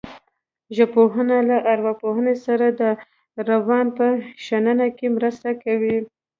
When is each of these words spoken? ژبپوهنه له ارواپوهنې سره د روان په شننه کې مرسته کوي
ژبپوهنه 0.75 1.37
له 1.49 1.57
ارواپوهنې 1.73 2.35
سره 2.45 2.65
د 2.79 2.81
روان 3.49 3.85
په 3.97 4.05
شننه 4.45 4.87
کې 4.97 5.07
مرسته 5.17 5.49
کوي 5.63 5.97